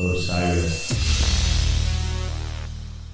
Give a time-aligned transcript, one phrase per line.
[0.00, 0.90] Osiris.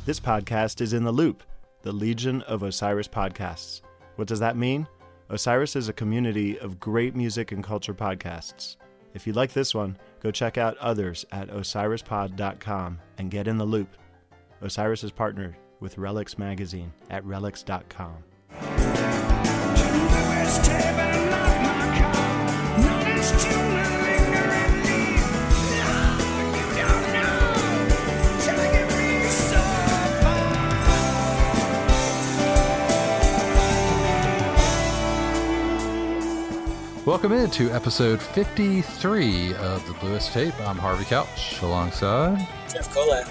[0.05, 1.43] This podcast is in the loop,
[1.81, 3.81] the Legion of Osiris podcasts.
[4.17, 4.87] What does that mean?
[5.31, 8.77] Osiris is a community of great music and culture podcasts.
[9.15, 13.65] If you like this one, go check out others at osirispod.com and get in the
[13.65, 13.97] loop.
[14.61, 18.25] Osiris is partnered with Relix Magazine at relix.com.
[37.07, 40.59] Welcome into episode 53 of the Bluest Tape.
[40.61, 42.39] I'm Harvey Couch alongside
[42.73, 43.29] Jeff Kolak.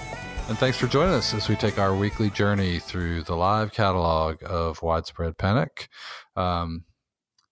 [0.48, 4.44] And thanks for joining us as we take our weekly journey through the live catalog
[4.46, 5.90] of Widespread Panic.
[6.36, 6.84] Um,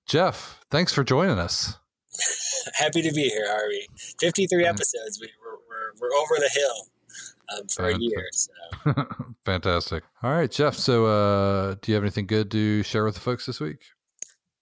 [0.06, 1.80] Jeff, thanks for joining us.
[2.76, 3.88] Happy to be here, Harvey.
[4.20, 5.20] 53 episodes.
[5.20, 7.98] We, are we're, we're over the hill um, for Fantastic.
[7.98, 8.30] a year.
[8.32, 9.26] So.
[9.46, 10.04] Fantastic.
[10.22, 10.76] All right, Jeff.
[10.76, 13.80] So, uh, do you have anything good to share with the folks this week?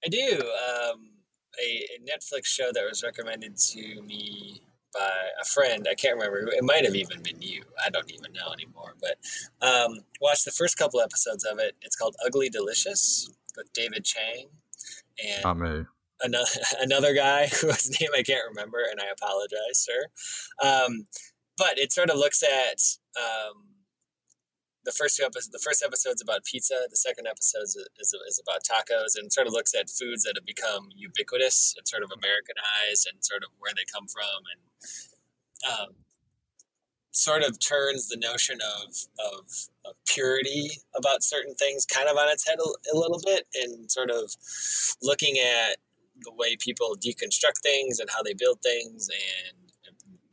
[0.05, 0.41] I do.
[0.41, 1.08] Um,
[1.63, 4.61] a, a Netflix show that was recommended to me
[4.93, 5.09] by
[5.41, 5.87] a friend.
[5.89, 6.51] I can't remember.
[6.51, 7.63] It might have even been you.
[7.85, 8.95] I don't even know anymore.
[8.99, 9.17] But
[9.65, 11.75] um, watched the first couple episodes of it.
[11.81, 14.47] It's called Ugly Delicious with David Chang
[15.23, 15.87] and Ame.
[16.21, 16.49] another
[16.81, 20.07] another guy whose name I can't remember, and I apologize, sir.
[20.63, 21.07] Um,
[21.57, 22.79] but it sort of looks at
[23.21, 23.63] um,
[24.89, 26.73] the first two episodes, the first episode's about pizza.
[26.89, 30.45] The second episode is, is, about tacos and sort of looks at foods that have
[30.45, 34.61] become ubiquitous and sort of Americanized and sort of where they come from and
[35.69, 35.89] um,
[37.11, 38.89] sort of turns the notion of,
[39.31, 39.45] of,
[39.85, 43.91] of, purity about certain things kind of on its head a, a little bit and
[43.91, 44.33] sort of
[45.03, 45.77] looking at
[46.21, 49.59] the way people deconstruct things and how they build things and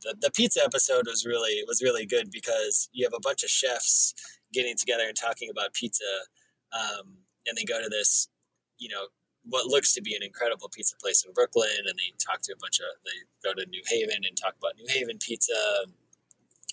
[0.01, 3.49] the, the pizza episode was really was really good because you have a bunch of
[3.49, 4.13] chefs
[4.53, 6.27] getting together and talking about pizza.
[6.73, 8.27] Um, and they go to this,
[8.77, 9.07] you know,
[9.49, 12.59] what looks to be an incredible pizza place in Brooklyn, and they talk to a
[12.59, 12.87] bunch of.
[13.05, 15.53] They go to New Haven and talk about New Haven pizza,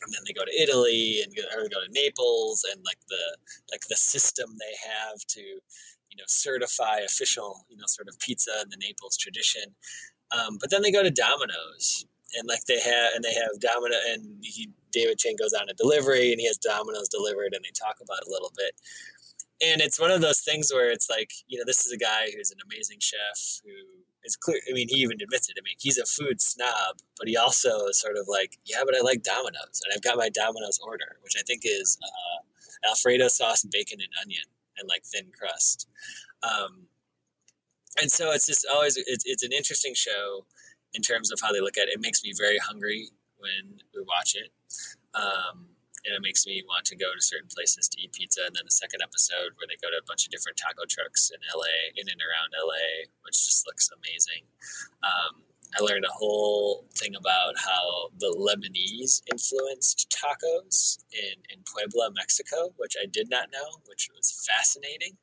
[0.03, 3.39] and then they go to Italy and go, or go to Naples, and like the
[3.71, 8.51] like the system they have to, you know, certify official, you know, sort of pizza
[8.63, 9.75] in the Naples tradition.
[10.33, 12.07] Um, but then they go to Domino's,
[12.37, 15.75] and like they have and they have Domino and he David Chang goes on a
[15.75, 18.79] delivery and he has Domino's delivered and they talk about it a little bit.
[19.63, 22.31] And it's one of those things where it's like, you know, this is a guy
[22.35, 24.61] who's an amazing chef who is clear.
[24.69, 25.57] I mean, he even admits it.
[25.59, 28.97] I mean, he's a food snob, but he also is sort of like, yeah, but
[28.97, 33.29] I like Domino's and I've got my Domino's order, which I think is uh, Alfredo
[33.29, 34.45] sauce, bacon, and onion
[34.79, 35.89] and like thin crust.
[36.43, 36.89] Um,
[38.01, 40.47] and so it's just always, it's, it's an interesting show
[40.95, 41.95] in terms of how they look at it.
[41.95, 43.11] It makes me very hungry
[43.45, 44.49] when we watch it.
[45.13, 48.45] Um, and it makes me want to go to certain places to eat pizza.
[48.45, 51.33] And then the second episode where they go to a bunch of different taco trucks
[51.33, 54.45] in LA, in and around LA, which just looks amazing.
[55.01, 55.45] Um,
[55.77, 62.73] I learned a whole thing about how the Lebanese influenced tacos in, in Puebla, Mexico,
[62.77, 65.17] which I did not know, which was fascinating.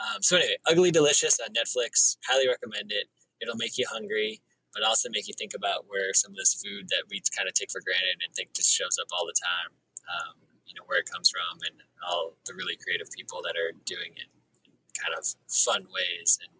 [0.00, 2.16] Um, so, anyway, Ugly Delicious on Netflix.
[2.26, 3.06] Highly recommend it.
[3.40, 4.40] It'll make you hungry
[4.74, 7.54] but also make you think about where some of this food that we kind of
[7.54, 9.70] take for granted and think just shows up all the time,
[10.08, 10.34] um,
[10.66, 11.76] you know, where it comes from and
[12.08, 14.28] all the really creative people that are doing it
[14.64, 16.52] in kind of fun ways and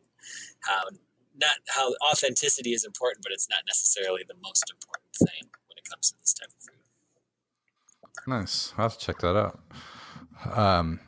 [0.60, 0.82] how
[1.34, 5.88] not how authenticity is important, but it's not necessarily the most important thing when it
[5.88, 6.82] comes to this type of food.
[8.26, 8.74] Nice.
[8.76, 9.60] I'll have to check that out.
[10.54, 11.00] Um,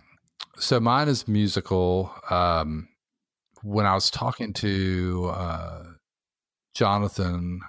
[0.56, 2.12] so mine is musical.
[2.30, 2.88] Um,
[3.62, 5.84] when I was talking to uh,
[6.74, 7.60] Jonathan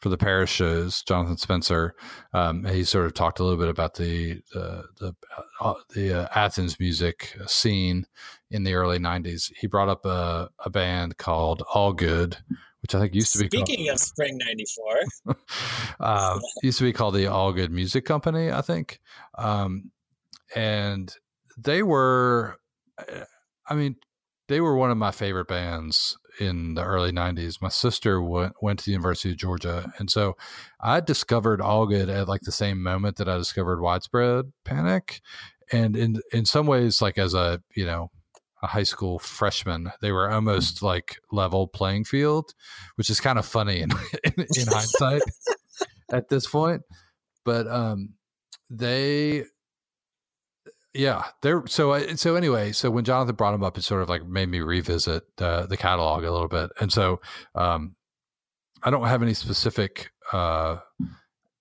[0.00, 1.94] for the Paris shows, Jonathan Spencer,
[2.32, 5.14] um, he sort of talked a little bit about the the the,
[5.60, 8.06] uh, the uh, Athens music scene
[8.50, 9.52] in the early '90s.
[9.56, 12.36] He brought up a, a band called Allgood,
[12.80, 15.36] which I think used to be speaking called, of Spring '94.
[16.00, 19.00] uh, used to be called the Allgood Music Company, I think,
[19.36, 19.90] um,
[20.56, 21.14] and
[21.58, 22.56] they were,
[22.98, 23.24] uh,
[23.68, 23.96] I mean,
[24.48, 27.60] they were one of my favorite bands in the early 90s.
[27.60, 29.92] My sister went, went to the University of Georgia.
[29.98, 30.36] And so
[30.80, 35.20] I discovered Allgood at like the same moment that I discovered Widespread Panic.
[35.72, 38.10] And in, in some ways, like as a, you know,
[38.62, 42.52] a high school freshman, they were almost like level playing field,
[42.96, 43.90] which is kind of funny in,
[44.24, 45.22] in, in hindsight
[46.12, 46.82] at this point.
[47.44, 48.10] But um,
[48.68, 49.44] they
[50.94, 51.62] yeah, there.
[51.66, 54.60] So so anyway, so when Jonathan brought him up, it sort of like made me
[54.60, 57.20] revisit uh, the catalog a little bit, and so
[57.54, 57.94] um,
[58.82, 60.78] I don't have any specific uh,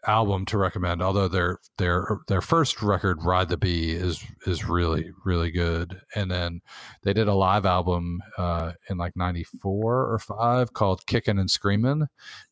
[0.08, 1.02] album to recommend.
[1.02, 6.02] Although their their their first record, "Ride the Bee," is is really really good.
[6.16, 6.62] And then
[7.04, 12.08] they did a live album uh, in like '94 or five called "Kicking and Screaming,"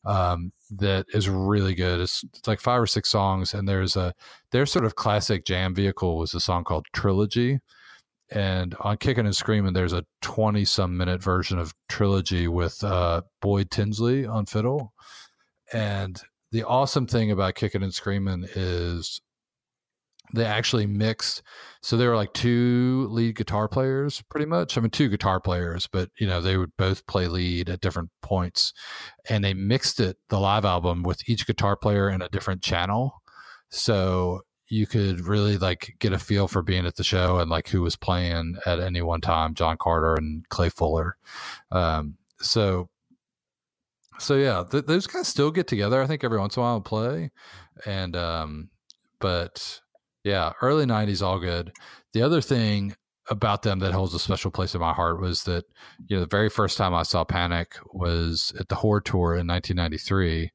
[0.06, 2.00] um, that is really good.
[2.00, 4.14] It's, it's like five or six songs, and there's a
[4.52, 7.60] their sort of classic jam vehicle was a song called "Trilogy."
[8.30, 13.22] And on Kicking and Screaming, there's a 20 some minute version of Trilogy with uh,
[13.42, 14.92] Boyd Tinsley on fiddle.
[15.72, 16.22] And
[16.58, 19.22] the awesome thing about Kicking and Screaming is
[20.34, 21.44] they actually mixed.
[21.84, 24.76] So there were like two lead guitar players, pretty much.
[24.76, 28.10] I mean, two guitar players, but you know they would both play lead at different
[28.24, 28.74] points,
[29.30, 33.22] and they mixed it the live album with each guitar player in a different channel.
[33.70, 37.68] So you could really like get a feel for being at the show and like
[37.70, 41.16] who was playing at any one time john carter and clay fuller
[41.72, 42.90] um, so
[44.20, 46.82] so yeah th- those guys still get together i think every once in a while
[46.82, 47.32] play
[47.86, 48.70] and um,
[49.20, 49.82] but
[50.24, 51.72] yeah early 90s Allgood.
[52.14, 52.96] The other thing
[53.30, 55.66] about them that holds a special place in my heart was that
[56.08, 59.46] you know the very first time i saw panic was at the horde tour in
[59.48, 60.52] 1993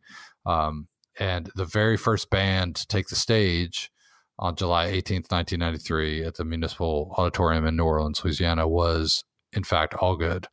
[0.46, 0.88] um,
[1.20, 3.90] and the very first band to take the stage
[4.38, 9.94] on July 18th, 1993, at the Municipal Auditorium in New Orleans, Louisiana, was in fact
[9.94, 10.46] Allgood.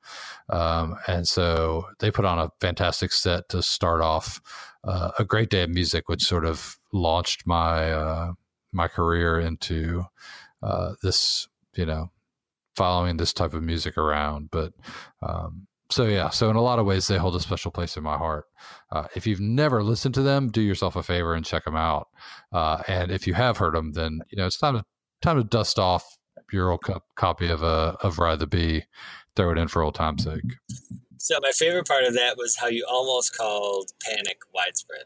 [0.49, 4.41] Um, and so they put on a fantastic set to start off
[4.83, 8.33] uh, a great day of music, which sort of launched my uh,
[8.71, 10.03] my career into
[10.61, 12.11] uh, this, you know,
[12.75, 14.49] following this type of music around.
[14.51, 14.73] But
[15.21, 18.03] um, so yeah, so in a lot of ways, they hold a special place in
[18.03, 18.45] my heart.
[18.91, 22.09] Uh, if you've never listened to them, do yourself a favor and check them out.
[22.51, 24.85] Uh, and if you have heard them, then you know it's time to
[25.21, 26.18] time to dust off
[26.51, 28.85] your old co- copy of uh, of Ride the Bee,
[29.35, 30.57] throw it in for old time's sake.
[31.17, 35.03] So my favorite part of that was how you almost called Panic widespread.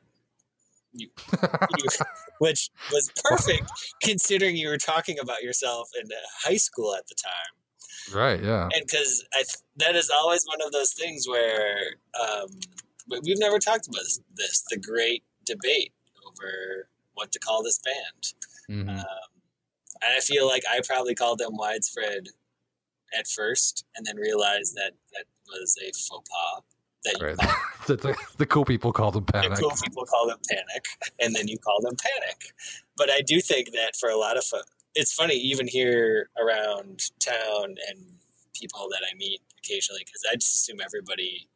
[0.94, 1.90] You, you,
[2.40, 3.64] which was perfect
[4.04, 6.08] considering you were talking about yourself in
[6.44, 7.64] high school at the time
[8.12, 8.44] Right.
[8.44, 8.70] Yeah.
[8.74, 9.26] And because
[9.78, 11.78] that is always one of those things where
[12.20, 12.48] um,
[13.10, 15.94] we've never talked about this, this, the great debate
[16.28, 18.34] over what to call this band.
[18.70, 18.90] Mm-hmm.
[18.90, 19.06] Um,
[20.06, 22.28] and I feel like I probably called them widespread
[23.18, 26.64] at first and then realized that that was a faux pas.
[27.04, 27.38] That right.
[27.88, 29.56] the, the, the, cool people call them panic.
[29.56, 30.86] The cool people call them panic,
[31.20, 32.54] and then you call them panic.
[32.96, 34.44] But I do think that for a lot of
[34.96, 38.00] it's funny even here around town and
[38.54, 41.50] people that I meet occasionally because I just assume everybody.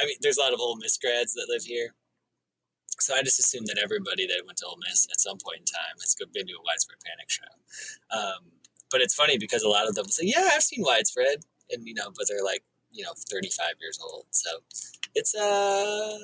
[0.00, 1.94] I mean, there's a lot of Ole Miss grads that live here,
[2.98, 5.64] so I just assume that everybody that went to Ole Miss at some point in
[5.64, 7.50] time has been to a Widespread Panic show.
[8.16, 8.52] Um,
[8.90, 11.94] but it's funny because a lot of them say, "Yeah, I've seen Widespread," and you
[11.94, 14.50] know, but they're like you know 35 years old, so
[15.14, 16.18] it's uh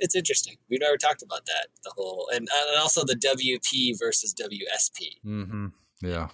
[0.00, 0.56] it's interesting.
[0.70, 1.68] We've never talked about that.
[1.82, 5.26] The whole and, and also the WP versus WSP.
[5.26, 5.66] Mm-hmm.
[6.00, 6.28] Yeah.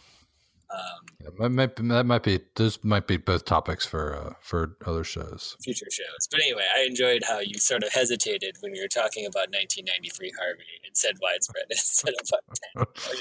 [0.74, 5.04] Um, that might that might be those might be both topics for uh, for other
[5.04, 6.28] shows, future shows.
[6.30, 10.32] But anyway, I enjoyed how you sort of hesitated when you were talking about 1993
[10.38, 12.28] Harvey and said widespread instead of.
[12.76, 13.14] I thought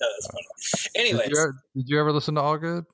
[0.00, 0.90] that was funny.
[0.94, 1.36] Anyway, did,
[1.76, 2.86] did you ever listen to Allgood?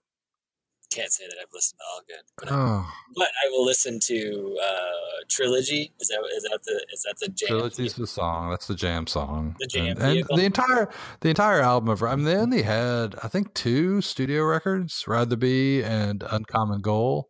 [0.90, 2.84] Can't say that I've listened to Allgood, but, oh.
[2.84, 5.92] I, but I will listen to uh, Trilogy.
[6.00, 7.48] Is that is that the is that the jam?
[7.48, 8.50] Trilogy's the song.
[8.50, 9.54] That's the jam song.
[9.60, 10.90] The jam and, and the entire
[11.20, 15.04] the entire album of I mean then they only had I think two studio records,
[15.06, 17.28] Ride the Bee and Uncommon Goal,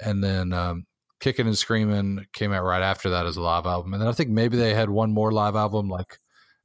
[0.00, 0.86] and then um,
[1.20, 4.12] Kicking and Screaming came out right after that as a live album, and then I
[4.12, 6.18] think maybe they had one more live album like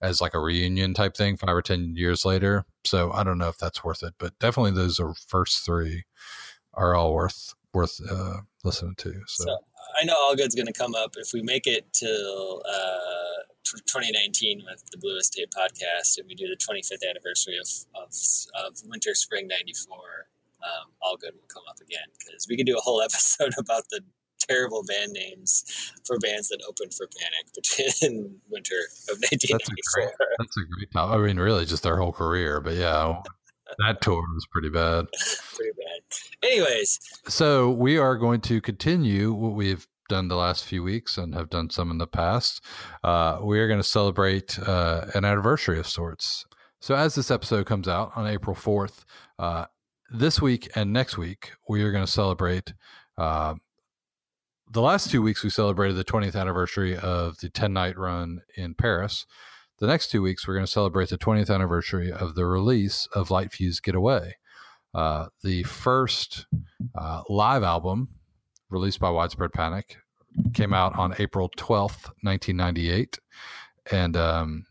[0.04, 2.66] as like a reunion type thing five or ten years later.
[2.84, 6.04] So I don't know if that's worth it, but definitely those are first three
[6.74, 9.14] are all worth worth uh, listening to.
[9.28, 9.46] So.
[9.46, 9.58] so.
[10.00, 14.84] I know Allgood's going to come up if we make it till uh, 2019 with
[14.92, 18.12] the Bluest Tape podcast, and we do the 25th anniversary of of,
[18.66, 19.96] of Winter Spring '94.
[20.64, 24.02] Um, Allgood will come up again because we can do a whole episode about the
[24.48, 28.76] terrible band names for bands that opened for Panic between winter
[29.10, 29.58] of 1994.
[29.58, 31.12] That's a great, that's a great top.
[31.12, 32.62] I mean, really, just their whole career.
[32.62, 33.22] But yeah,
[33.80, 35.08] that tour was pretty bad.
[35.56, 36.02] pretty bad.
[36.44, 41.34] Anyways, so we are going to continue what we've done the last few weeks and
[41.34, 42.64] have done some in the past.
[43.04, 46.46] Uh, we are going to celebrate uh, an anniversary of sorts.
[46.82, 49.06] So, as this episode comes out on April 4th,
[49.40, 49.66] uh,
[50.14, 52.74] this week and next week, we are going to celebrate
[53.18, 53.56] uh,
[54.74, 58.74] the last two weeks we celebrated the 20th anniversary of the 10 night run in
[58.74, 59.26] Paris.
[59.80, 63.30] The next two weeks we're going to celebrate the 20th anniversary of the release of
[63.32, 64.36] Light Fuse Getaway,
[64.94, 66.46] Uh, the first
[66.96, 68.10] uh, live album
[68.70, 69.98] released by Widespread Panic
[70.54, 73.20] came out on April 12th, 1998.
[73.92, 74.66] and um,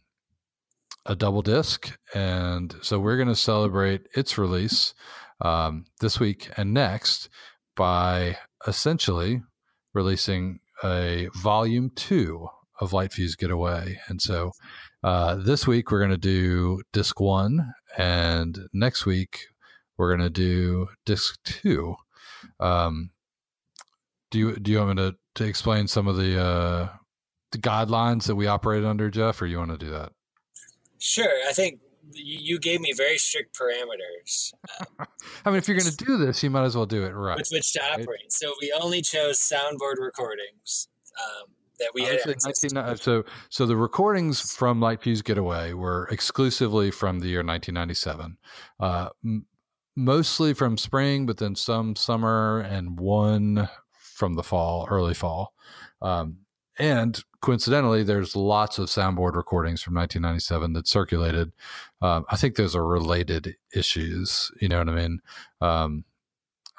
[1.06, 1.96] a double disc.
[2.14, 4.94] And so we're going to celebrate its release
[5.40, 7.28] um, this week and next
[7.76, 9.42] by essentially
[9.92, 12.48] releasing a volume two
[12.80, 13.98] of Light Fuse Getaway.
[14.08, 14.52] And so
[15.04, 19.46] uh, this week we're going to do disc one, and next week
[19.96, 21.94] we're going to do disc two.
[22.58, 23.10] Um,
[24.30, 26.88] do you do you want me to, to explain some of the uh,
[27.52, 30.12] the guidelines that we operate under, Jeff, or you want to do that?
[30.98, 31.30] Sure.
[31.48, 31.80] I think
[32.14, 34.52] you gave me very strict parameters.
[34.80, 35.06] Um,
[35.44, 37.36] I mean, if you're going to do this, you might as well do it right.
[37.36, 38.00] With which to right?
[38.00, 38.32] operate.
[38.32, 40.88] So we only chose soundboard recordings
[41.18, 42.20] um, that we had.
[42.26, 48.36] 19, so, so the recordings from Light Fuse Getaway were exclusively from the year 1997.
[48.80, 49.46] Uh, m-
[49.96, 55.54] mostly from spring, but then some summer and one from the fall, early fall.
[56.00, 56.38] Um,
[56.78, 61.52] and coincidentally, there's lots of soundboard recordings from 1997 that circulated.
[62.00, 64.50] Um, I think those are related issues.
[64.60, 65.20] You know what I mean?
[65.60, 66.04] Um,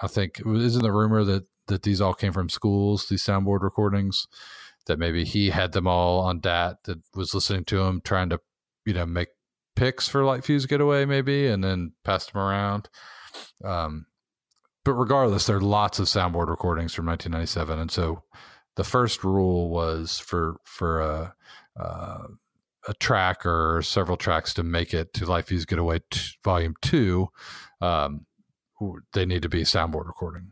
[0.01, 3.07] I think isn't the rumor that that these all came from schools?
[3.07, 4.27] These soundboard recordings
[4.87, 8.39] that maybe he had them all on DAT that was listening to him trying to
[8.85, 9.29] you know make
[9.75, 12.89] picks for Light Fuse Getaway maybe, and then passed them around.
[13.63, 14.05] Um,
[14.85, 18.23] but regardless, there are lots of soundboard recordings from 1997, and so
[18.75, 21.35] the first rule was for for a
[21.79, 22.27] uh,
[22.87, 27.29] a track or several tracks to make it to Light Fuse Getaway t- Volume Two.
[27.81, 28.25] Um,
[29.13, 30.51] they need to be soundboard recording.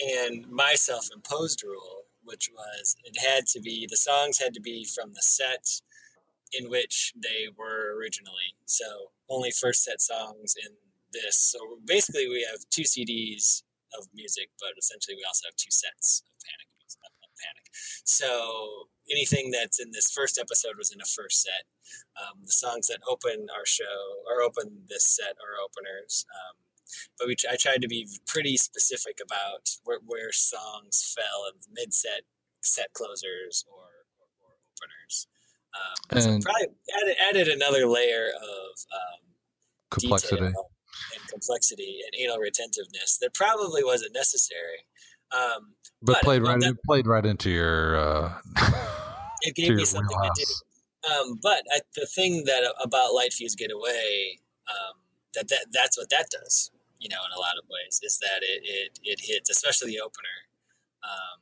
[0.00, 4.84] And my self-imposed rule, which was it had to be the songs had to be
[4.84, 5.80] from the set
[6.52, 8.54] in which they were originally.
[8.66, 8.84] So
[9.28, 10.72] only first set songs in
[11.12, 11.36] this.
[11.36, 13.62] So basically, we have two CDs
[13.98, 16.68] of music, but essentially we also have two sets of Panic.
[18.04, 21.64] So anything that's in this first episode was in a first set.
[22.20, 26.24] Um, the songs that open our show or open this set are openers.
[26.30, 26.56] Um,
[27.18, 31.94] but we, I tried to be pretty specific about where, where songs fell in mid
[31.94, 32.22] set,
[32.62, 33.88] set closers, or,
[34.20, 35.26] or, or openers.
[35.72, 39.20] Um, so probably added, added another layer of um,
[39.90, 44.84] complexity and complexity and anal retentiveness that probably wasn't necessary.
[45.34, 47.96] Um, but, but, played right that, played right into your.
[47.96, 48.32] Uh,
[49.42, 51.10] it gave me something to do.
[51.10, 54.94] Um, but I, the thing that about Light Fuse Getaway, um,
[55.34, 56.70] that, that that's what that does.
[57.00, 60.00] You know, in a lot of ways, is that it it, it hits, especially the
[60.00, 60.46] opener,
[61.02, 61.40] um,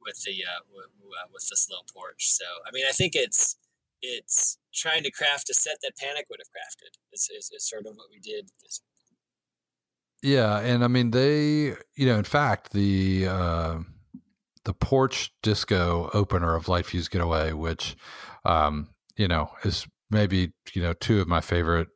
[0.00, 2.30] with the uh, with, uh, with the slow porch.
[2.30, 3.56] So I mean, I think it's
[4.00, 6.96] it's trying to craft a set that Panic would have crafted.
[7.12, 8.50] Is, is, is sort of what we did.
[10.22, 13.78] Yeah, and I mean they, you know, in fact, the uh,
[14.64, 17.96] the porch disco opener of Light Fuse Getaway, which,
[18.44, 21.88] um, you know, is maybe you know two of my favorite,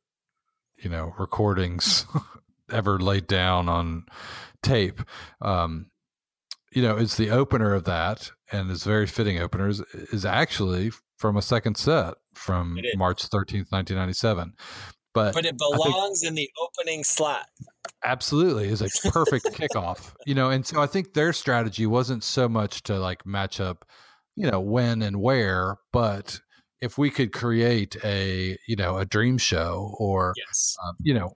[0.78, 2.06] you know, recordings
[2.70, 4.04] ever laid down on
[4.62, 5.00] tape.
[5.40, 5.90] Um,
[6.72, 9.80] you know, it's the opener of that, and it's very fitting openers
[10.12, 14.54] is actually from a second set from March 13th, 1997.
[15.12, 17.46] But, but it belongs in the opening slot.
[18.04, 20.12] Absolutely, is a perfect kickoff.
[20.26, 23.84] You know, and so I think their strategy wasn't so much to like match up,
[24.36, 26.40] you know, when and where, but
[26.80, 30.76] if we could create a you know a dream show or yes.
[30.86, 31.30] um, you know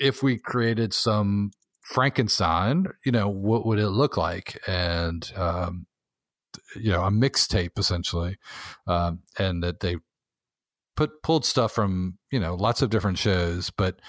[0.00, 1.52] if we created some
[1.82, 5.86] frankenstein you know what would it look like and um,
[6.76, 8.36] you know a mixtape essentially,
[8.86, 9.96] um, and that they
[10.96, 14.00] put pulled stuff from you know lots of different shows, but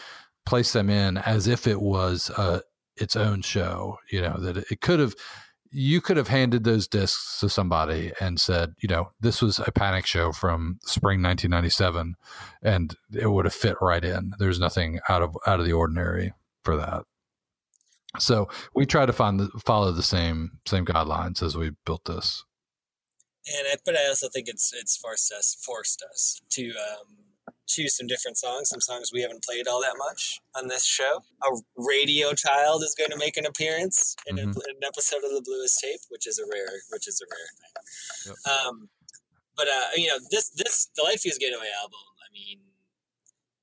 [0.46, 2.62] placed them in as if it was uh,
[2.96, 3.98] its own show.
[4.10, 5.16] You know that it could have
[5.72, 9.72] you could have handed those discs to somebody and said, you know, this was a
[9.72, 12.16] panic show from spring 1997
[12.62, 14.34] and it would have fit right in.
[14.38, 16.34] There's nothing out of out of the ordinary
[16.64, 17.04] for that.
[18.20, 22.44] So we try to find the, follow the same same guidelines as we built this.
[23.48, 27.18] And I, but I also think it's it's forced us forced us to um,
[27.68, 31.24] choose some different songs, some songs we haven't played all that much on this show.
[31.44, 34.50] A radio child is going to make an appearance in, mm-hmm.
[34.50, 37.28] a, in an episode of the Bluest Tape, which is a rare which is a
[37.32, 38.36] rare thing.
[38.46, 38.68] Yep.
[38.68, 38.90] Um,
[39.56, 42.00] but uh, you know this this the Light Fuse Getaway album.
[42.20, 42.60] I mean,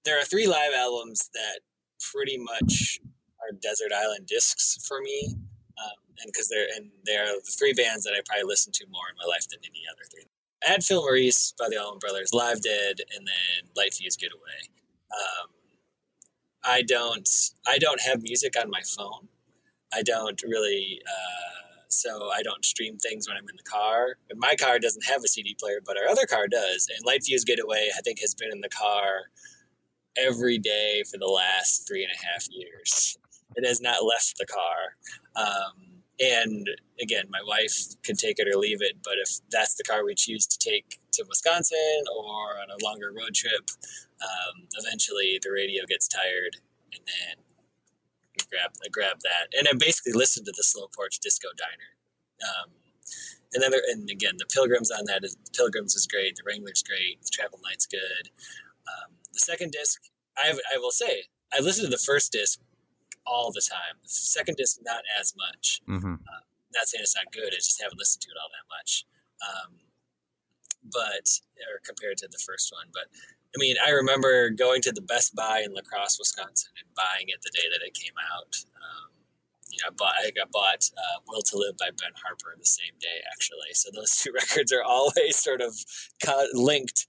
[0.05, 1.61] there are three live albums that
[2.13, 3.01] pretty much
[3.41, 5.35] are desert island discs for me,
[5.79, 9.09] um, and because they're and they're the three bands that I probably listen to more
[9.11, 10.27] in my life than any other three.
[10.67, 14.71] At Fillmore East by the Allman Brothers, Live Dead, and then Light Fuse Getaway.
[15.13, 15.51] Um,
[16.65, 17.29] I don't
[17.67, 19.29] I don't have music on my phone.
[19.93, 24.19] I don't really uh, so I don't stream things when I'm in the car.
[24.37, 26.89] My car doesn't have a CD player, but our other car does.
[26.95, 29.31] And Light Fuse Getaway, I think, has been in the car
[30.17, 33.17] every day for the last three and a half years.
[33.57, 34.97] It has not left the car.
[35.37, 35.88] Um,
[36.21, 36.69] and
[37.01, 40.15] again, my wife can take it or leave it, but if that's the car we
[40.15, 43.71] choose to take to Wisconsin or on a longer road trip,
[44.23, 46.59] um, eventually the radio gets tired,
[46.93, 47.45] and then
[48.41, 51.95] I grab I grab that, and I basically listen to the Slow Porch Disco Diner.
[52.43, 52.71] Um,
[53.53, 56.37] and then, there, and again, the Pilgrims on that is Pilgrims is great.
[56.37, 57.23] The Wrangler's great.
[57.23, 58.29] The Travel Night's good.
[58.87, 60.03] Um, the second disc,
[60.37, 62.61] I, I will say, I listened to the first disc
[63.29, 64.01] all the time.
[64.03, 65.81] The second disc, not as much.
[65.89, 66.25] Mm-hmm.
[66.25, 66.43] Uh,
[66.75, 67.53] not saying it's not good.
[67.53, 69.05] I just haven't listened to it all that much.
[69.45, 69.85] Um,
[70.89, 71.29] but
[71.69, 73.13] or compared to the first one, but
[73.55, 77.29] I mean, I remember going to the Best Buy in La Crosse, Wisconsin, and buying
[77.29, 78.53] it the day that it came out.
[78.77, 79.09] Um,
[79.71, 82.67] you know, I bought I got bought uh, "Will to Live" by Ben Harper the
[82.67, 83.73] same day, actually.
[83.73, 85.75] So those two records are always sort of
[86.53, 87.07] linked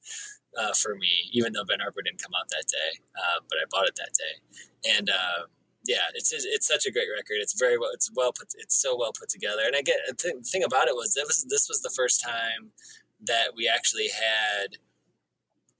[0.57, 3.03] uh, for me, even though Ben Harper didn't come out that day.
[3.15, 5.47] Uh, but I bought it that day, and uh,
[5.89, 7.37] yeah, it's it's such a great record.
[7.41, 7.89] It's very well.
[7.91, 8.49] It's well put.
[8.59, 9.63] It's so well put together.
[9.65, 11.89] And I get the thing, the thing about it was this was this was the
[11.89, 12.69] first time
[13.25, 14.77] that we actually had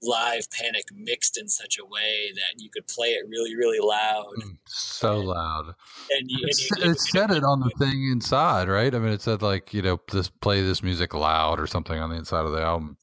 [0.02, 4.32] live panic mixed in such a way that you could play it really really loud
[4.42, 5.74] mm, so and, loud
[6.10, 9.20] and you, and you, it said it on the thing inside right i mean it
[9.20, 12.52] said like you know this play this music loud or something on the inside of
[12.52, 12.96] the album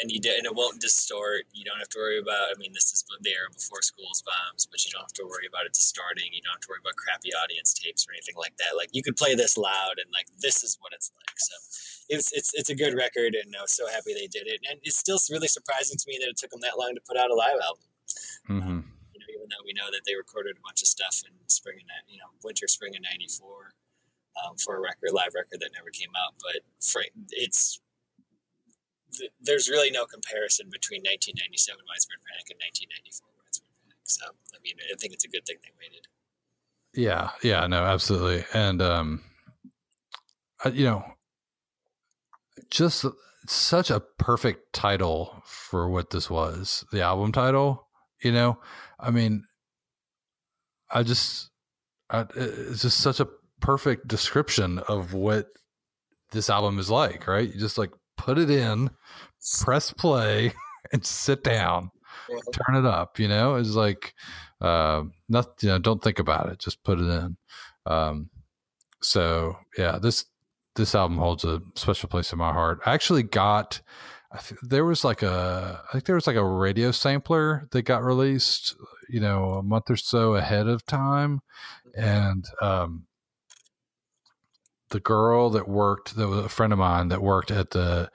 [0.00, 1.44] and you do, and it won't distort.
[1.52, 2.50] You don't have to worry about.
[2.50, 5.46] I mean, this is the era before schools bombs, but you don't have to worry
[5.46, 6.32] about it distorting.
[6.32, 8.76] You don't have to worry about crappy audience tapes or anything like that.
[8.76, 11.38] Like you could play this loud, and like this is what it's like.
[11.38, 11.54] So
[12.08, 14.64] it's it's it's a good record, and I was so happy they did it.
[14.68, 17.16] And it's still really surprising to me that it took them that long to put
[17.16, 17.88] out a live album.
[18.48, 18.60] mm-hmm.
[18.60, 21.32] Um, you know, even though we know that they recorded a bunch of stuff in
[21.48, 23.74] spring and you know winter spring of '94
[24.40, 27.80] um, for a record live record that never came out, but for, it's
[29.40, 34.00] there's really no comparison between 1997 Widespread Panic and 1994 Widespread Panic.
[34.04, 34.24] So,
[34.54, 36.06] I mean, I think it's a good thing they waited.
[36.94, 38.44] Yeah, yeah, no, absolutely.
[38.52, 39.22] And, um,
[40.72, 41.04] you know,
[42.70, 43.06] just
[43.46, 47.86] such a perfect title for what this was the album title,
[48.22, 48.58] you know,
[48.98, 49.44] I mean,
[50.90, 51.50] I just,
[52.10, 53.28] I, it's just such a
[53.60, 55.46] perfect description of what
[56.32, 57.52] this album is like, right?
[57.56, 57.90] Just like
[58.20, 58.90] put it in,
[59.62, 60.52] press play,
[60.92, 61.90] and sit down,
[62.52, 63.18] turn it up.
[63.18, 64.14] You know, it's like
[64.60, 65.54] uh, nothing.
[65.62, 66.58] You know, don't think about it.
[66.58, 67.36] Just put it in.
[67.86, 68.30] Um,
[69.00, 70.26] so yeah, this
[70.76, 72.80] this album holds a special place in my heart.
[72.84, 73.80] I actually got.
[74.32, 77.82] I th- there was like a, I think there was like a radio sampler that
[77.82, 78.76] got released,
[79.08, 81.40] you know, a month or so ahead of time,
[81.96, 83.06] and um,
[84.90, 88.10] the girl that worked that was a friend of mine that worked at the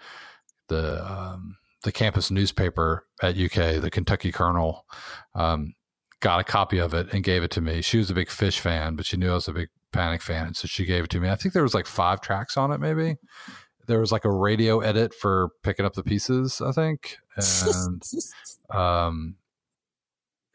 [0.67, 4.85] the um, the campus newspaper at UK, the Kentucky Kernel,
[5.35, 5.73] um,
[6.19, 7.81] got a copy of it and gave it to me.
[7.81, 10.53] She was a big Phish fan, but she knew I was a big Panic fan,
[10.55, 11.29] so she gave it to me.
[11.29, 13.15] I think there was like five tracks on it, maybe.
[13.88, 18.01] There was like a radio edit for picking up the pieces, I think, and
[18.71, 19.35] um,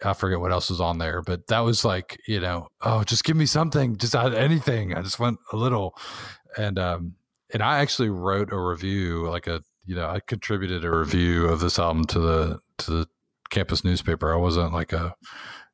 [0.03, 3.25] I forget what else was on there, but that was like, you know, oh, just
[3.25, 4.95] give me something, just anything.
[4.95, 5.97] I just went a little,
[6.57, 7.15] and um,
[7.53, 11.61] and I actually wrote a review, like a, you know, I contributed a review of
[11.61, 13.07] this album to the to the
[13.51, 14.33] campus newspaper.
[14.33, 15.15] I wasn't like a,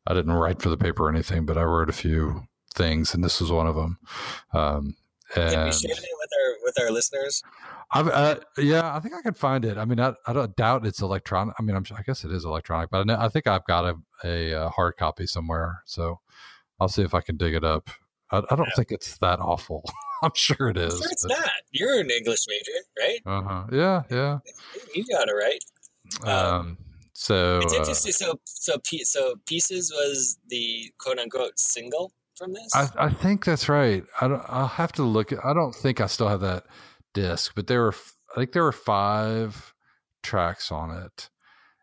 [0.06, 2.42] I didn't write for the paper or anything, but I wrote a few
[2.74, 3.98] things, and this was one of them.
[4.52, 4.96] Um,
[5.34, 7.42] and Can we share it with our with our listeners?
[7.92, 9.78] I've, uh, yeah, I think I can find it.
[9.78, 11.54] I mean, I, I don't doubt it's electronic.
[11.58, 13.84] I mean, I'm, I guess it is electronic, but I, know, I think I've got
[13.84, 13.94] a,
[14.24, 15.82] a, a, hard copy somewhere.
[15.86, 16.18] So
[16.80, 17.88] I'll see if I can dig it up.
[18.32, 18.74] I, I don't yeah.
[18.74, 19.84] think it's that awful.
[20.22, 20.94] I'm sure it is.
[20.94, 21.38] I'm sure it's but...
[21.38, 21.50] not.
[21.70, 23.20] You're an English major, right?
[23.24, 23.64] Uh huh.
[23.72, 24.38] Yeah, yeah.
[24.94, 25.64] You got it right.
[26.24, 26.78] Um, um
[27.14, 28.10] so it's interesting.
[28.10, 32.68] Uh, so, so, so pieces was the quote unquote single from this.
[32.74, 34.04] I, I think that's right.
[34.20, 34.42] I don't.
[34.48, 35.32] I'll have to look.
[35.44, 36.64] I don't think I still have that
[37.16, 37.94] disc, but there were
[38.32, 39.74] I think there were five
[40.22, 41.30] tracks on it.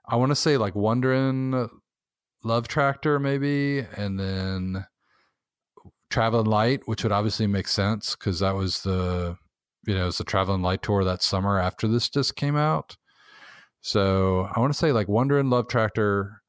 [0.08, 1.68] I want to say like Wondering
[2.44, 4.86] Love Tractor maybe, and then
[6.10, 9.36] Traveling Light, which would obviously make sense because that was the
[9.86, 12.96] you know it's the Traveling Light tour that summer after this disc came out.
[13.82, 16.44] So I want to say like Wondering Love Tractor,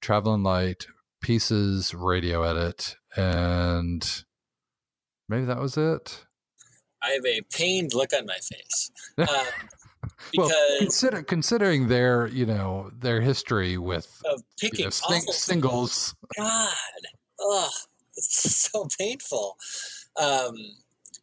[0.00, 0.86] Traveling Light,
[1.20, 4.24] Pieces, Radio Edit, and
[5.28, 6.24] maybe that was it.
[7.02, 8.90] I have a pained look on my face.
[9.18, 9.46] Um,
[10.36, 16.14] well, consider, considering their you know their history with of picking you know, sing, singles.
[16.36, 16.68] God,
[17.40, 17.70] oh,
[18.16, 19.56] it's so painful.
[20.16, 20.54] Um,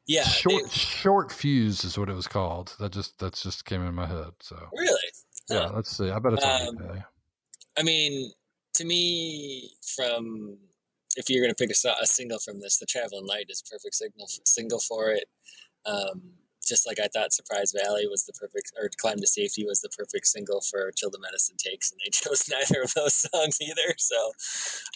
[0.08, 2.76] Yeah, short they- short fuse is what it was called.
[2.80, 4.32] That just that's just came in my head.
[4.40, 5.00] So really.
[5.50, 5.72] yeah, Huh.
[5.76, 6.10] let's see.
[6.10, 7.04] I bet it's on Um.
[7.78, 8.32] I mean,
[8.76, 10.58] to me, from
[11.18, 13.70] if you're going to pick a, a single from this, the Traveling Light is a
[13.70, 15.26] perfect signal single for it.
[15.86, 16.32] Um,
[16.67, 19.89] just like I thought, Surprise Valley was the perfect, or Climb to Safety was the
[19.89, 23.93] perfect single for Till the Medicine Takes, and they chose neither of those songs either.
[23.98, 24.32] So,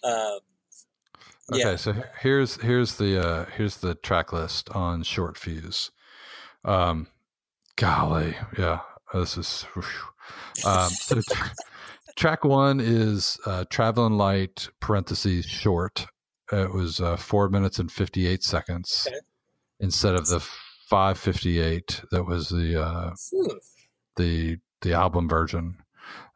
[0.04, 0.40] um,
[1.52, 5.90] Okay, yeah, so here's here's the uh here's the track list on short fuse.
[6.64, 7.08] Um
[7.76, 8.82] golly, yeah.
[9.16, 9.66] This is
[10.64, 11.48] um so tr-
[12.16, 16.06] track 1 is uh Traveling Light parentheses short.
[16.52, 19.18] It was uh 4 minutes and 58 seconds Okay.
[19.80, 20.48] instead of the
[20.90, 23.12] 558 that was the uh
[24.16, 25.78] the the album version.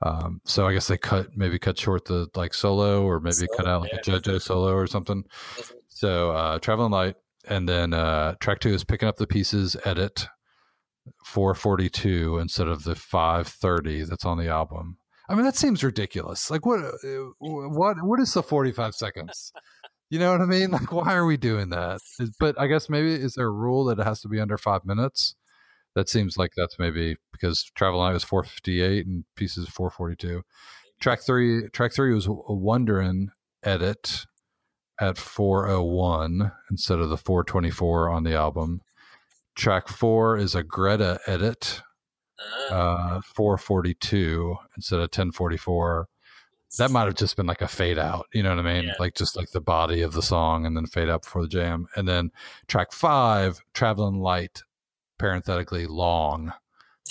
[0.04, 3.68] Um, so I guess they cut maybe cut short the like solo or maybe cut
[3.68, 4.20] out like a yeah.
[4.20, 5.24] JoJo solo or something.
[5.24, 5.72] mhm.
[5.88, 7.16] So uh, Traveling Light,
[7.48, 9.76] and then uh, track two is picking up the pieces.
[9.86, 10.28] Edit
[11.26, 14.98] four forty two instead of the five thirty that's on the album.
[15.30, 16.52] I mean that seems ridiculous.
[16.52, 16.98] Like what uh,
[17.40, 19.54] what what is the forty five seconds?
[20.14, 20.70] You know what I mean?
[20.70, 22.00] Like why are we doing that?
[22.40, 24.86] But I guess maybe is there a rule that it has to be under five
[24.86, 25.34] minutes?
[25.96, 30.44] That seems like that's maybe because Travel Light was 458 and Pieces 442.
[31.00, 33.30] Track three, track three was a Wondering
[33.64, 34.28] edit
[35.02, 38.82] at 401 instead of the 424 on the album.
[39.56, 41.82] Track four is a Greta edit,
[42.70, 46.08] Ah, uh, 442 instead of 1044.
[46.80, 48.86] That might have just been like a fade out, you know what I mean?
[48.86, 48.94] Yeah.
[49.00, 51.88] Like just like the body of the song and then fade out before the jam.
[51.96, 52.32] And then
[52.68, 54.64] track five, Traveling Light,
[55.20, 56.52] parenthetically long,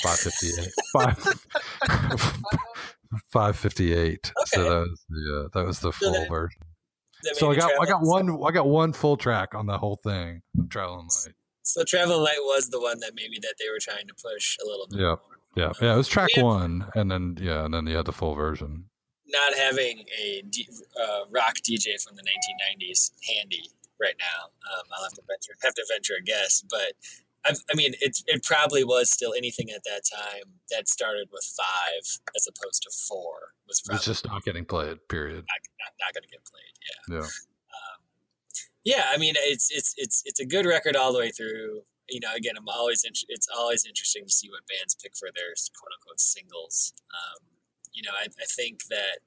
[0.03, 0.73] 558.
[0.93, 1.47] Five,
[3.31, 4.33] 558.
[4.47, 6.61] So that was the uh, that was the So full that- version.
[7.25, 10.01] that So I got I got one I got one full track on the whole
[10.03, 11.35] thing of Traveling Light.
[11.63, 14.67] So Traveling Light was the one that maybe that they were trying to push a
[14.67, 15.07] little bit Yeah.
[15.07, 15.19] more.
[15.55, 16.45] Yeah, yeah, it was track Yeah.
[16.45, 18.87] one, and then yeah, and then you had the full version.
[19.33, 20.69] Not having a D,
[21.01, 24.51] uh, rock DJ from the 1990s handy right now.
[24.73, 26.93] Um, I'll have to venture have to venture a guess, but
[27.45, 31.45] I, I mean, it it probably was still anything at that time that started with
[31.57, 32.03] five
[32.37, 34.99] as opposed to four was probably It's just not getting played.
[35.09, 35.37] Period.
[35.37, 36.75] not, not, not going to get played.
[36.87, 37.17] Yeah.
[37.17, 37.27] Yeah.
[37.27, 37.99] Um,
[38.85, 41.83] yeah, I mean, it's it's it's it's a good record all the way through.
[42.09, 45.29] You know, again, I'm always int- it's always interesting to see what bands pick for
[45.35, 46.93] their quote unquote singles.
[47.11, 47.47] Um,
[47.93, 49.21] you know, I, I think that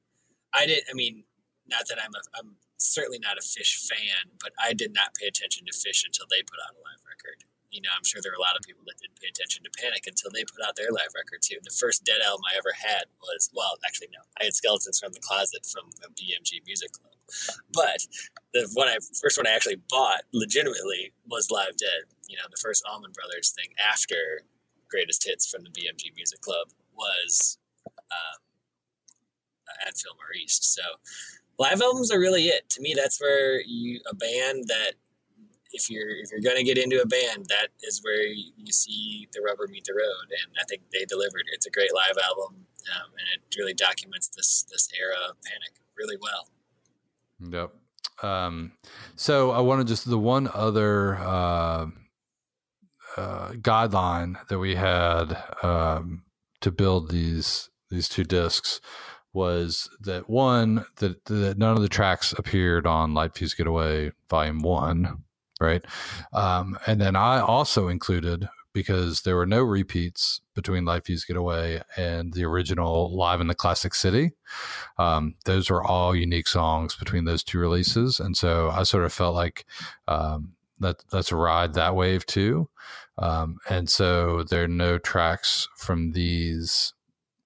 [0.54, 0.86] I didn't.
[0.90, 1.24] I mean,
[1.68, 5.28] not that I'm a, I'm certainly not a Phish fan, but I did not pay
[5.28, 7.46] attention to Phish until they put out a live record.
[7.72, 9.72] You know, I'm sure there are a lot of people that didn't pay attention to
[9.76, 11.60] Panic until they put out their live record too.
[11.60, 15.12] The first Dead album I ever had was well, actually no, I had Skeletons from
[15.12, 17.20] the Closet from the BMG Music Club,
[17.74, 18.08] but
[18.54, 22.08] the one I first one I actually bought legitimately was Live Dead.
[22.32, 24.48] You know, the first Allman Brothers thing after
[24.88, 27.58] Greatest Hits from the BMG Music Club was
[28.08, 28.40] um,
[29.88, 30.74] at Fillmore East.
[30.74, 30.82] So
[31.58, 32.70] live albums are really it.
[32.72, 34.94] To me, that's where you a band that
[35.72, 39.28] if you're if you're gonna get into a band, that is where you, you see
[39.34, 40.30] the rubber meet the road.
[40.30, 41.46] And I think they delivered.
[41.54, 45.74] It's a great live album, um, and it really documents this this era of Panic
[45.98, 46.50] really well.
[47.40, 47.74] Yep.
[48.24, 48.74] Um,
[49.16, 51.88] so I want to just the one other uh,
[53.18, 56.24] uh, guideline that we had um,
[56.62, 58.80] to build these these two discs
[59.36, 64.62] was that one that, that none of the tracks appeared on Light Fuse Getaway Volume
[64.62, 65.24] One,
[65.60, 65.86] right?
[66.34, 71.82] Um, and then I also included because there were no repeats between Light Fuse Getaway
[71.96, 74.32] and the original Live in the Classic City.
[74.98, 79.14] Um, those were all unique songs between those two releases, and so I sort of
[79.14, 79.66] felt like
[80.08, 82.70] um, let let's ride that wave too.
[83.18, 86.94] Um, and so there are no tracks from these